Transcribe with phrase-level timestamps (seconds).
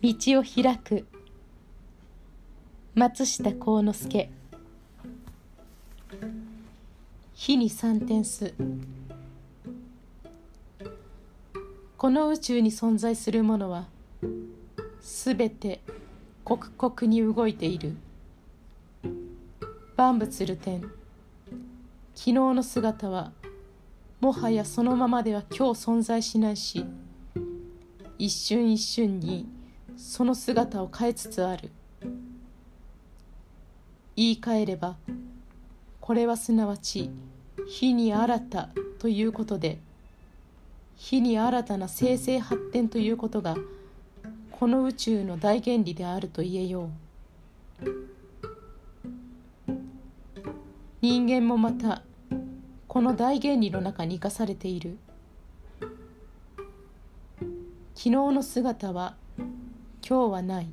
[0.00, 1.06] 道を開く。
[2.94, 4.30] 松下幸之助。
[7.34, 8.54] 火に三点数
[11.96, 13.86] この宇宙に存在するものは
[15.00, 15.80] すべて
[16.44, 17.96] 刻々に動いている。
[19.96, 20.82] 万物る天。
[22.14, 23.32] 昨日の姿は
[24.20, 26.84] もはやそのままでは今日存在しないし
[28.16, 29.57] 一瞬一瞬に
[29.98, 31.70] その姿を変えつつある。
[34.14, 34.96] 言い換えれば
[36.00, 37.10] これはすなわち
[37.68, 39.78] 火に新たということで
[40.96, 43.56] 火に新たな生成発展ということが
[44.52, 46.88] この宇宙の大原理であると言えよう。
[51.00, 52.02] 人間もまた
[52.86, 54.96] この大原理の中に生かされている。
[57.40, 57.50] 昨
[57.94, 59.16] 日の姿は
[60.08, 60.68] 今日はない。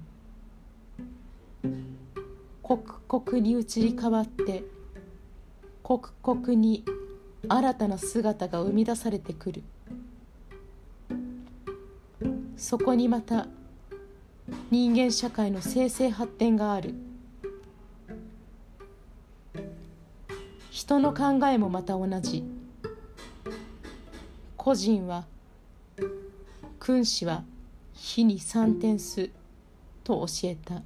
[2.62, 4.64] 刻々に移り変わって
[5.84, 6.86] 刻々に
[7.50, 9.64] 新たな姿が生み出されてくる。
[12.56, 13.48] そこにまた
[14.72, 16.96] 人間社会の生成発展がある。
[20.72, 22.46] 人の考えもまた同じ。
[24.56, 25.26] 個人は
[26.80, 27.44] 君子は
[27.96, 29.30] 火に三点数
[30.04, 30.84] と教えた。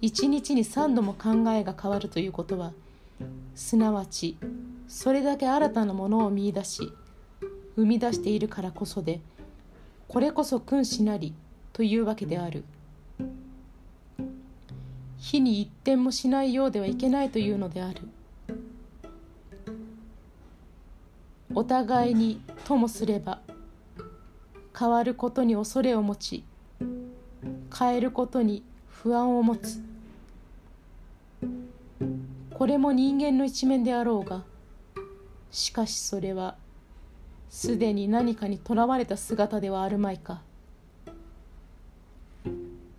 [0.00, 2.72] 一日に三度も考えが変わるということは
[3.54, 4.36] すなわち
[4.88, 6.92] それだけ新たなものを見いだし
[7.76, 9.20] 生み出しているからこそで
[10.08, 11.32] これこそ君子なり
[11.72, 12.64] というわけである。
[15.18, 18.02] 火に一点もしないようではいけないというのである。
[21.54, 23.40] お互いにともすれば
[24.78, 26.44] 変わることに恐れを持ち
[27.76, 29.80] 変えることに不安を持つ。
[32.54, 34.44] これも人間の一面であろうが
[35.50, 36.56] しかしそれは
[37.50, 40.42] すでに何かにとらわれた姿ではあるまいか。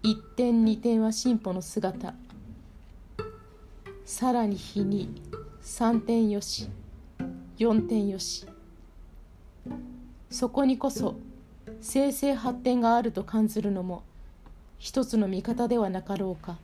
[0.04, 2.14] 一点二点は進歩の姿。
[4.06, 5.10] さらに日に
[5.62, 6.70] 三点よし
[7.58, 8.46] 四点よし。
[10.30, 11.16] そこにこそ
[11.86, 14.04] 生成発展があると感じるのも
[14.80, 16.58] 一つの見方ではなかろうか。